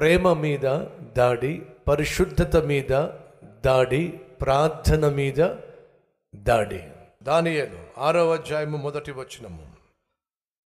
ప్రేమ 0.00 0.32
మీద 0.32 0.84
దాడి 1.16 1.62
పరిశుద్ధత 1.88 2.56
మీద 2.56 3.06
దాడి 3.66 4.08
ప్రార్థన 4.40 5.08
మీద 5.08 5.48
దాడి. 6.34 6.80
దానియేలు 7.22 8.00
ఆరవ 8.00 8.34
అధ్యాయము 8.34 8.76
మొదటి 8.76 9.12
వచనము. 9.12 9.66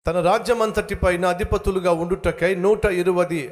తన 0.07 0.21
రాజ్యమంతటి 0.21 0.95
పైన 0.95 1.27
అధిపతులుగా 1.27 1.93
ఉండుటకై 1.93 2.55
నూట 2.55 2.85
ఇరవై 2.85 3.51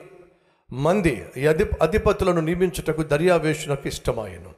మంది 0.73 1.27
అధి 1.49 1.65
అధిపతులను 1.83 2.41
నియమించుటకు 2.41 3.03
దర్యావేషునకు 3.03 3.89
ఇష్టమాయను. 3.89 4.53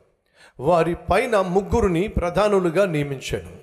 వారి 0.60 0.94
పైన 0.94 1.40
ముగ్గురిని 1.40 2.08
ప్రధానులుగా 2.08 2.86
నియమించాను. 2.86 3.61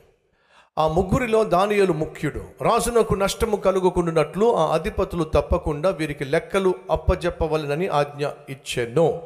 ఆ 0.79 0.87
ముగ్గురిలో 0.87 1.43
దానియలు 1.43 1.93
ముఖ్యుడు. 1.93 2.41
రాజునకు 2.61 3.13
నష్టము 3.13 3.57
కలుగుకుండునట్లు 3.57 4.55
ఆ 4.55 4.73
అధిపతులు 4.73 5.23
తప్పకుండా 5.23 5.89
వీరికి 5.89 6.25
లెక్కలు 6.25 6.73
అప్పజెప్పవలనని 6.91 7.87
ఆజ్ఞ 7.87 8.27
ఇచ్చెను. 8.49 9.21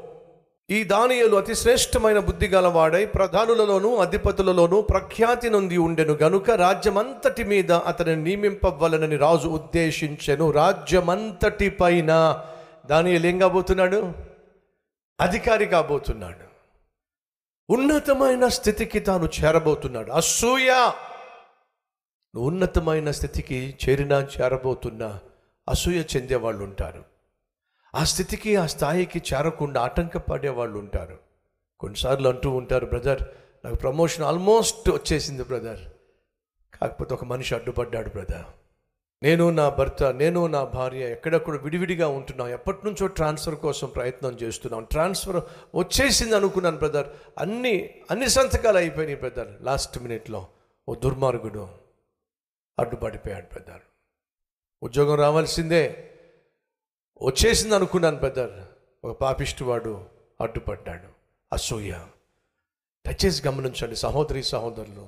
ఈ 0.69 0.83
దానియలు 0.83 1.35
అతి 1.35 1.55
శ్రేష్టమైన 1.55 2.19
బుద్ధి 2.19 2.47
గలవాడై 2.47 3.05
ప్రధానులలోనూ 3.05 3.95
అధిపతులలోనూ 3.95 4.81
ప్రఖ్యాతి 4.81 5.49
నొంది 5.49 5.77
ఉండెను 5.77 6.13
గనుక 6.13 6.49
రాజ్యమంతటి 6.49 7.43
మీద 7.43 7.71
అతని 7.71 8.15
నియమింపవలనని 8.15 9.15
రాజు 9.15 9.47
ఉద్దేశించెను. 9.47 10.51
రాజ్యమంతటి 10.51 11.69
పైన 11.69 12.41
దానియలు 12.85 13.27
ఏం 13.27 13.39
కాబోతున్నాడు? 13.39 14.11
అధికారి 15.21 15.65
కాబోతున్నాడు. 15.65 16.53
ఉన్నతమైన 17.73 18.47
స్థితికి 18.47 18.99
తాను 18.99 19.29
చేరబోతున్నాడు. 19.43 20.11
అసూయ! 20.11 20.69
నువ్వు 22.35 22.49
ఉన్నతమైన 22.49 23.11
స్థితికి 23.11 23.77
చేరినా 23.89 24.21
చేరబోతున్నా 24.21 25.19
అసూయ 25.69 26.03
చెందే 26.15 26.35
వాళ్ళు 26.35 26.63
ఉంటారు 26.63 27.03
ఆ 27.95 28.03
స్థితికి 28.03 28.55
ఆ 28.55 28.65
స్థాయికి 28.65 29.21
చేరకుండా 29.33 29.81
ఆటంకపడే 29.81 30.49
వాళ్ళు 30.49 30.79
ఉంటారు 30.79 31.17
కొన్నిసార్లు 31.79 32.29
అంటూ 32.29 32.51
ఉంటారు 32.51 32.85
బ్రదర్ 32.85 33.23
నాకు 33.65 33.77
ప్రమోషన్ 33.77 34.25
ఆల్మోస్ట్ 34.25 34.89
వచ్చేసింది 34.89 35.43
బ్రదర్. 35.43 35.79
కాకపోతే 36.81 37.13
ఒక 37.13 37.25
మనిషి 37.25 37.55
అడ్డుపడ్డాడు 37.55 38.09
బ్రదర్. 38.09 38.45
నేను 39.23 39.49
నా 39.49 39.69
భర్త 39.69 40.03
నేను 40.03 40.47
నా 40.47 40.63
భార్య 40.63 41.11
ఎక్కడెక్కడ 41.11 41.61
విడివిడిగా 41.61 42.07
ఉంటున్నాం. 42.07 42.49
ఎప్పటి 42.49 42.77
నుంచో 42.85 43.07
ట్రాన్స్ఫర్ 43.07 43.55
కోసం 43.55 43.87
ప్రయత్నం 43.87 44.31
చేస్తున్నాం. 44.43 44.83
ట్రాన్స్ఫర్ 44.83 45.41
వచ్చేసింది 45.75 46.35
అనుకున్నాను 46.35 46.77
బ్రదర్. 46.77 47.07
అన్ని 47.37 47.89
అన్ని 48.11 48.29
సంతకాలు 48.29 48.77
అయిపోయినాయి 48.77 49.19
బ్రదర్. 49.19 49.47
లాస్ట్ 49.61 49.99
మినిట్లో. 49.99 50.47
ఓ 50.89 50.95
దుర్మార్గుడు. 50.95 51.82
అడ్డుపడిపోయాడు 52.79 53.45
పెద్దారు 53.45 53.81
ఉద్యోగం 54.83 55.15
రావాల్సిందే. 55.15 56.11
వచ్చేసింది 57.21 57.75
అనుకున్నాను 57.75 58.17
పెద్దారు 58.17 58.65
ఒక 59.03 59.21
పాపిష్టి 59.21 59.63
వాడు 59.63 60.05
అడ్డుపడ్డాడు. 60.41 61.07
అసూయ. 61.53 61.91
దయచేసి 63.05 63.47
గమనించండి 63.47 63.95
సహోదరి 63.95 64.43
సహోదరులు 64.43 65.07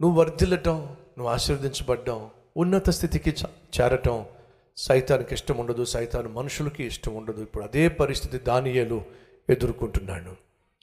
నువ్వు 0.00 0.20
వర్ధిల్లటం 0.20 0.82
నువ్వు 1.18 1.28
ఆశీర్వదించబడ్డం 1.28 2.30
ఉన్నత 2.56 2.90
స్థితికి 2.90 3.30
చేరటం 3.80 4.26
సైతానికి 4.76 5.34
ఇష్టం 5.34 5.56
ఉండదు 5.56 5.84
సైతాను 5.84 6.28
మనుషులకి 6.28 6.84
ఇష్టం 6.84 7.14
ఉండదు. 7.14 7.42
ఇప్పుడు 7.42 7.64
అదే 7.64 7.88
పరిస్థితి 7.88 8.38
దానియేలు 8.38 9.04
ఎదుర్కొంటున్నాడు. 9.50 10.36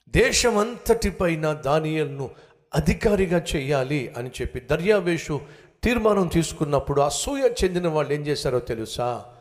దేశమంతటిపైన 0.10 1.54
దానియలను 1.54 2.30
అధికారిగా 2.76 3.46
చేయాలి 3.56 4.14
అని 4.18 4.30
చెప్పి 4.42 4.60
దర్యావేషు 4.60 5.42
తీర్మానం 5.88 6.28
తీసుకున్నప్పుడు 6.28 7.02
అసూయ 7.02 7.50
చెందిన 7.64 7.88
వాళ్ళు 7.88 8.14
ఏం 8.14 8.22
చేశారో 8.22 8.60
తెలుసా? 8.60 9.36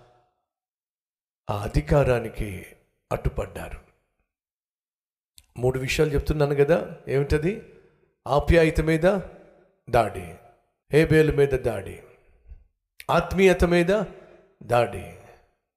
ఆ 1.50 1.56
అధికారానికి 1.62 2.66
అడ్డుపడ్డారు. 3.12 3.80
మూడు 5.56 5.78
విషయాలు 5.78 6.10
చెప్తున్నాను 6.10 6.54
కదా 6.54 6.96
ఏమిటది? 7.08 7.72
ఆప్యాయత 8.26 8.80
మీద 8.80 9.20
దాడి 9.90 10.34
హేబేలు 10.92 11.36
మీద 11.36 11.48
దాడి 11.48 12.02
ఆత్మీయత 13.10 13.64
మీద 13.64 14.02
దాడి 14.62 15.16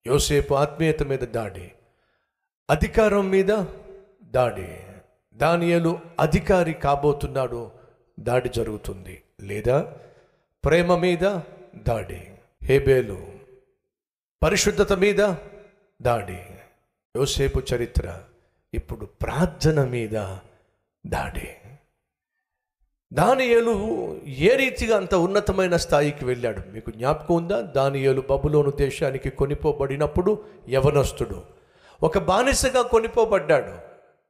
యోసేపు 0.08 0.54
ఆత్మీయత 0.54 1.04
మీద 1.04 1.20
దాడి 1.20 1.72
అధికారం 2.70 3.30
మీద 3.30 3.66
దాడి 4.24 4.80
దానియలు 5.34 6.00
అధికారి 6.20 6.74
కాబోతున్నాడు 6.74 7.72
దాడి 8.20 8.50
జరుగుతుంది. 8.50 9.24
లేదా 9.42 9.96
ప్రేమ 10.66 10.96
మీద 10.96 11.40
దాడి. 11.76 12.28
హేబేలు 12.64 13.28
పరిశుద్ధత 14.44 14.94
మీద 14.94 15.34
దాడి. 16.02 16.40
యోసేపు 17.18 17.62
చరిత్ర 17.76 18.20
ఇప్పుడు 18.74 19.06
ప్రార్థన 19.06 19.86
మీద 19.86 20.38
దాడి. 21.08 21.56
దానియేలు 23.14 23.74
ఏ 24.26 24.56
రీతిగా 24.56 24.98
అంత 24.98 25.16
ఉన్నతమైన 25.16 25.76
స్థాయికి 25.76 26.26
వెళ్ళాడు? 26.26 26.62
మీకు 26.74 26.92
జ్ఞాపకం 26.92 27.36
ఉందా? 27.36 27.62
దానియేలు 27.62 28.24
బబులోను 28.30 28.72
దేశానికి 28.72 29.30
కొనిపోబడినప్పుడు 29.30 30.46
యవనస్తుడు. 30.70 31.44
ఒక 32.04 32.18
బానిసగా 32.18 32.82
కొనిపోబడ్డాడు. 32.82 33.89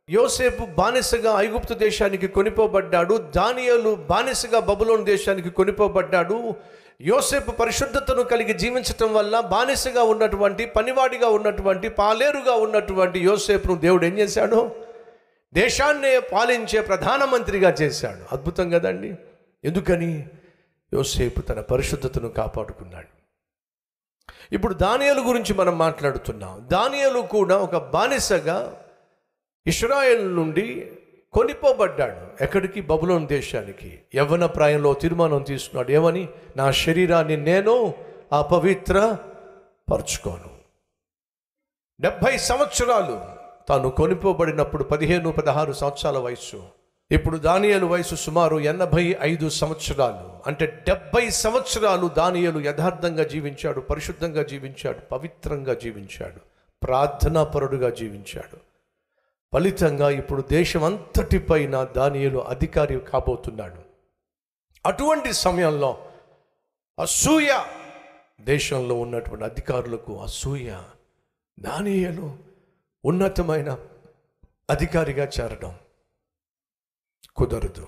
యోసేపు 0.09 0.65
బానిసగా 0.65 1.41
ఐగుప్తు 1.41 1.73
దేశానికి 1.73 2.27
కొనిపోబడ్డాడు 2.27 3.17
దానియేలు 3.17 3.95
బానిసగా 3.95 4.59
బబులోని 4.59 5.05
దేశానికి 5.05 5.49
కొనిపోబడ్డాడు. 5.49 6.55
యోసేపు 7.01 7.51
పరిశుద్ధతను 7.51 8.23
కలిగి 8.23 8.53
జీవించటం 8.53 9.13
వల్ల 9.13 9.39
బానిసగా 9.39 10.03
ఉన్నటువంటి 10.03 10.65
పనివాడిగా 10.65 11.27
ఉన్నటువంటి 11.27 11.89
పాలేరుగా 11.89 12.53
ఉన్నటువంటి 12.53 13.19
యోసేపును 13.19 13.75
దేవుడు 13.75 14.05
ఏం 14.05 14.19
చేశాడు? 14.19 14.71
దేశాన్నే 15.53 16.19
పాలించే 16.19 16.81
ప్రధానమంత్రిగా 16.81 17.69
చేశాడు. 17.81 18.35
అద్భుతం 18.35 18.69
కదండి. 18.69 19.15
ఎందుకని? 19.63 20.27
యోసేపు 20.93 21.41
తన 21.41 21.61
పరిశుద్ధతను 21.61 22.29
కాపాడుకున్నాడు. 22.29 23.19
ఇప్పుడు 24.51 24.73
దానియలు 24.73 25.21
గురించి 25.21 25.53
మనం 25.53 25.77
మాట్లాడుతున్నాం. 25.77 26.69
దానియలు 26.71 27.19
కూడా 27.19 27.57
ఒక 27.57 27.77
బానిసగా 27.77 28.81
ఇస్రాయేల్ 29.69 30.35
నుండి 30.35 30.91
కొనిపోబడ్డాడు. 31.33 32.43
ఎక్కడికి? 32.43 32.81
బబులోన్ 32.81 33.27
దేశానికి. 33.27 33.99
యవ్వన 34.15 34.45
ప్రాయంలో 34.45 34.93
తీర్మానం 34.93 35.43
తీసుకున్నాడు. 35.43 35.91
ఏమని? 35.91 36.27
నా 36.57 36.71
శరీరాన్ని 36.71 37.37
నేను 37.37 37.93
అపవిత్ర 38.33 39.17
పరుచుకోను 39.91 40.59
డెబ్భై 42.01 42.37
సంవత్సరాలు 42.37 43.21
తాను 43.67 43.89
కొనిపోబడినప్పుడు 43.89 44.83
పదిహేను 44.83 45.31
పదహారు 45.31 45.73
సంవత్సరాల 45.73 46.17
వయసు 46.17 46.63
ఇప్పుడు 47.11 47.37
దానియలు 47.37 47.85
వయసు 47.85 48.15
సుమారు 48.15 48.59
ఎనభై 48.59 49.17
ఐదు 49.21 49.49
సంవత్సరాలు. 49.49 50.49
అంటే 50.49 50.65
డెబ్బై 50.65 51.29
సంవత్సరాలు 51.29 52.07
దానియలు 52.07 52.59
యథార్థంగా 52.59 53.23
జీవించాడు 53.23 53.79
పరిశుద్ధంగా 53.79 54.43
జీవించాడు 54.43 54.99
పవిత్రంగా 54.99 55.73
జీవించాడు 55.73 56.39
ప్రార్థనాపరుడుగా 56.83 57.89
జీవించాడు. 57.89 58.68
ఫలితంగా 59.53 60.09
ఇప్పుడు 60.09 60.41
దేశం 60.41 60.83
అంతటిపైన 60.83 61.83
దానియలు 61.83 62.39
అధికారి 62.39 62.99
కాబోతున్నాడు. 62.99 63.81
అటువంటి 64.85 65.33
సమయంలో 65.33 66.05
అసూయ 66.99 67.63
దేశంలో 68.41 68.95
ఉన్నటువంటి 68.95 69.45
అధికారులకు 69.45 70.21
అసూయ 70.21 70.77
దానియలు 71.59 72.37
ఉన్నతమైన 73.05 73.77
అధికారిగా 74.69 75.29
చేరడం 75.39 75.75
కుదరదు. 77.35 77.87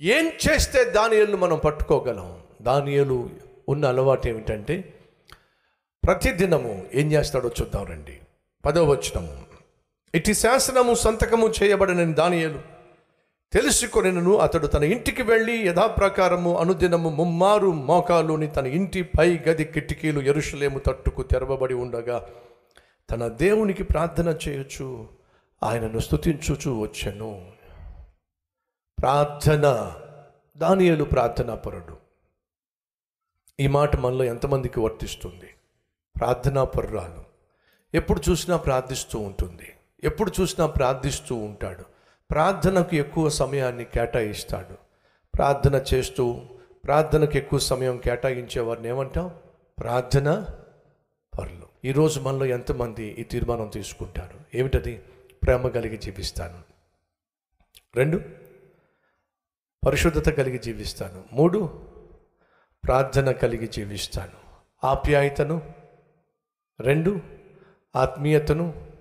ఏం 0.00 0.32
చేస్తే 0.48 0.84
దానియలను 0.84 1.36
మనం 1.36 1.58
పట్టుకోగలం? 1.58 2.42
దానియలు 2.62 3.30
ఉన్న 3.68 3.86
అలవాటు 3.86 4.28
ఏమిటంటే 4.28 4.94
ప్రతిదినము 6.04 6.86
ఏం 6.94 7.12
చేస్తాడో 7.12 7.50
చూద్దాం 7.60 7.86
రండి. 7.86 8.20
పదవ 8.64 8.94
ఇటు 10.14 10.32
శాసనము 10.32 10.94
సంతకము 10.94 11.52
చేయబడిన 11.62 12.14
దానియలు. 12.14 12.60
తెలుసుకొనినను 13.52 14.36
అతడు 14.36 14.66
తన 14.66 14.84
ఇంటికి 14.84 15.22
వెళ్ళి 15.22 15.66
యథాప్రకారము 15.66 16.58
అనుదినము 16.58 17.10
ముమ్మారు 17.10 17.72
మోకాలుని 17.72 18.46
తన 18.46 18.66
ఇంటి 18.66 19.02
పై 19.02 19.38
గది 19.48 19.64
కిటికీలు 19.64 20.20
ఎరుషలేము 20.20 20.78
తట్టుకు 20.78 21.22
తెరవబడి 21.22 21.74
ఉండగా 21.74 22.26
తన 23.10 23.28
దేవునికి 23.28 23.82
ప్రార్థన 23.82 24.38
చేయొచ్చు 24.48 25.08
ఆయనను 25.62 25.98
స్థుతించుచు 25.98 26.70
వచ్చెను. 26.70 27.52
ప్రార్థన 29.00 29.94
దానియలు 30.56 31.04
ప్రార్థనాపరుడు 31.04 31.96
ఈ 33.60 33.66
మాట 33.66 33.96
మనలో 33.96 34.24
ఎంతమందికి 34.24 34.80
వర్తిస్తుంది? 34.80 35.54
ప్రార్థనా 36.16 36.64
పరురాలు. 36.64 37.24
ఎప్పుడు 37.94 38.30
చూసినా 38.30 38.56
ప్రార్థిస్తూ 38.56 39.18
ఉంటుంది. 39.18 39.72
ఎప్పుడు 40.04 40.32
చూసినా 40.40 40.66
ప్రార్థిస్తూ 40.66 41.34
ఉంటాడు. 41.34 41.84
ప్రార్థనకు 42.30 42.96
ఎక్కువ 42.96 43.28
సమయాన్ని 43.28 43.84
కేటాయిస్తాడు. 43.84 44.74
ప్రార్థన 45.34 45.84
చేస్తూ 45.94 46.40
ప్రార్థనకు 46.84 47.36
ఎక్కువ 47.36 47.58
సమయం 47.58 47.96
కేటాయించే 47.96 48.60
వారిని 48.60 48.88
ఏమంటాం? 48.88 49.30
ప్రార్థన 49.78 50.46
పరులు. 51.38 51.66
ఈరోజు 51.84 52.20
మనలో 52.20 52.44
ఎంతమంది 52.44 53.04
ఈ 53.04 53.22
తీర్మానం 53.22 53.68
తీసుకుంటారు? 53.68 54.40
ఏమిటది? 54.54 55.02
ప్రేమ 55.42 55.68
కలిగి 55.68 55.96
జీవిస్తాను. 55.96 56.58
రెండు 57.96 58.20
పరిశుద్ధత 59.86 60.30
కలిగి 60.30 60.58
జీవిస్తాను. 60.58 61.24
మూడు 61.32 61.84
ప్రార్థన 62.84 63.32
కలిగి 63.32 63.66
జీవిస్తాను. 63.66 64.52
ఆప్యాయతను. 64.86 65.74
రెండు 66.80 67.20
ఆత్మీయతను. 67.96 68.91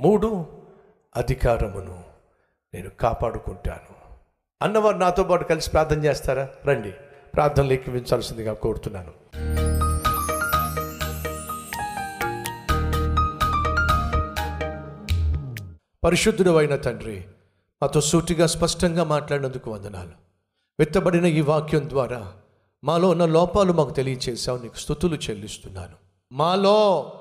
మూడు 0.00 0.46
అధికారమును 1.16 2.04
నేను 2.74 2.90
కాపాడుకుంటాను. 2.90 3.94
అన్నవారు 4.62 4.96
నాతో 4.96 5.22
పాటు 5.22 5.44
కలిసి 5.44 5.70
ప్రార్థన 5.70 6.04
చేస్తారా? 6.04 6.48
రండి. 6.64 6.92
ప్రార్థనలు 7.34 7.72
ఎక్కించాల్సిందిగా 7.72 8.52
కోరుతున్నాను. 8.52 9.10
పరిశుద్ధుడు 16.04 16.56
అయిన 16.56 16.76
తండ్రి 16.76 17.24
మాతో 17.82 18.00
సూటిగా 18.00 18.46
స్పష్టంగా 18.46 19.04
మాట్లాడినందుకు 19.04 19.70
వందనాలు. 19.70 20.12
వెత్తబడిన 20.78 21.24
ఈ 21.24 21.40
వాక్యం 21.40 21.90
ద్వారా 21.90 22.32
మాలో 22.84 23.08
ఉన్న 23.08 23.26
లోపాలు 23.26 23.72
మాకు 23.72 23.90
తెలియచేశావు. 23.90 24.58
నీకు 24.58 24.76
స్థుతులు 24.76 25.14
చెల్లిస్తున్నాను. 25.14 25.94
మాలో 26.32 27.12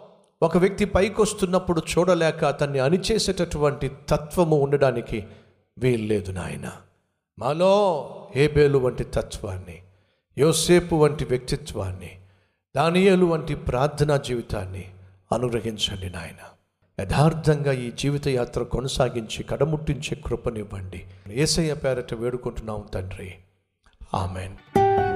ఒక 0.42 0.58
వ్యక్తి 0.58 0.86
పైకొస్తున్నప్పుడు 0.86 1.82
చూడలేక 1.98 2.46
అతన్ని 2.46 2.80
అణిచేసేటటువంటి 2.80 3.92
తత్వము 4.10 4.58
ఉండడానికి 4.58 5.24
వీల్లేదు 5.78 6.32
నాయన. 6.32 6.72
మాలో 7.40 8.08
హేబేలు 8.36 8.78
వంటి 8.78 9.04
తత్వాన్ని 9.04 9.82
యోసేపు 10.38 10.96
వంటి 10.96 11.26
వ్యక్తిత్వాన్ని 11.26 12.10
దానియేలు 12.76 13.26
వంటి 13.26 13.56
ప్రార్థనా 13.56 14.18
జీవితాన్ని 14.18 14.92
అనుగ్రహించండి 15.32 16.10
నాయన. 16.10 16.44
యథార్థంగా 17.02 17.72
ఈ 17.72 17.92
జీవిత 17.92 18.28
యాత్ర 18.28 18.64
కొనసాగించి 18.64 19.44
కడముట్టించే 19.44 20.16
కృపనివ్వండి. 20.16 21.06
ఏసయ్య 21.30 21.74
పేరట 21.74 22.14
వేడుకుంటున్నాం 22.14 22.84
తండ్రి. 22.94 23.34
ఆమెన్. 24.14 24.87